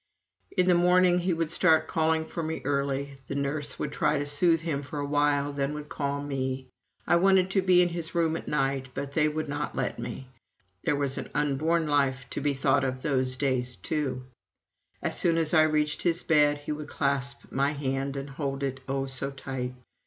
In 0.57 0.65
the 0.65 0.73
morning 0.73 1.19
he 1.19 1.31
would 1.31 1.51
start 1.51 1.87
calling 1.87 2.25
for 2.25 2.41
me 2.41 2.63
early 2.65 3.19
the 3.27 3.35
nurse 3.35 3.77
would 3.77 3.91
try 3.91 4.17
to 4.17 4.25
soothe 4.25 4.61
him 4.61 4.81
for 4.81 4.97
a 4.97 5.05
while, 5.05 5.53
then 5.53 5.75
would 5.75 5.89
call 5.89 6.23
me. 6.23 6.69
I 7.05 7.17
wanted 7.17 7.51
to 7.51 7.61
be 7.61 7.83
in 7.83 7.89
his 7.89 8.15
room 8.15 8.35
at 8.35 8.47
night, 8.47 8.89
but 8.95 9.11
they 9.11 9.27
would 9.27 9.47
not 9.47 9.75
let 9.75 9.99
me 9.99 10.29
there 10.83 10.95
was 10.95 11.19
an 11.19 11.29
unborn 11.35 11.85
life 11.85 12.27
to 12.31 12.41
be 12.41 12.55
thought 12.55 12.83
of 12.83 13.03
those 13.03 13.37
days, 13.37 13.75
too. 13.75 14.23
As 15.03 15.19
soon 15.19 15.37
as 15.37 15.53
I 15.53 15.61
reached 15.61 16.01
his 16.01 16.23
bed, 16.23 16.57
he 16.57 16.71
would 16.71 16.87
clasp 16.89 17.51
my 17.51 17.73
hand 17.73 18.17
and 18.17 18.27
hold 18.31 18.63
it 18.63 18.79
oh, 18.89 19.05
so 19.05 19.29
tight. 19.29 19.75